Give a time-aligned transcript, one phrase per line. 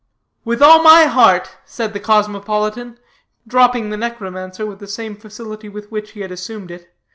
[0.43, 2.97] "With all my heart," said the cosmopolitan,
[3.47, 6.91] dropping the necromancer with the same facility with which he had assumed it.